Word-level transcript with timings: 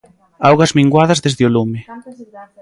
Augas 0.49 0.71
minguadas 0.79 1.21
desde 1.25 1.43
o 1.47 1.53
lume. 1.55 1.79